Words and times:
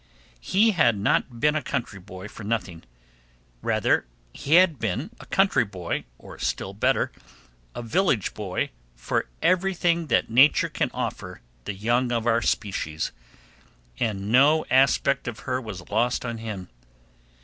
He 0.39 0.71
had 0.71 0.97
not 0.97 1.39
been 1.39 1.53
a 1.55 1.61
country 1.61 1.99
boy 1.99 2.27
for 2.27 2.43
nothing; 2.43 2.83
rather 3.61 4.07
he 4.33 4.55
had 4.55 4.79
been 4.79 5.11
a 5.19 5.27
country 5.27 5.63
boy, 5.63 6.05
or, 6.17 6.39
still 6.39 6.73
better, 6.73 7.11
a 7.75 7.83
village 7.83 8.33
boy, 8.33 8.71
for 8.95 9.29
everything 9.43 10.07
that 10.07 10.27
Nature 10.27 10.69
can 10.69 10.89
offer 10.91 11.41
the 11.65 11.75
young 11.75 12.11
of 12.11 12.25
our 12.25 12.41
species, 12.41 13.11
and 13.99 14.31
no 14.31 14.65
aspect 14.71 15.27
of 15.27 15.41
her 15.41 15.61
was 15.61 15.87
lost 15.91 16.25
on 16.25 16.39
him. 16.39 16.69